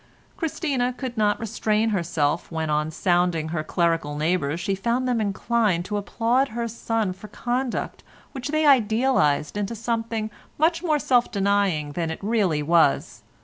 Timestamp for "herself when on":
1.89-2.89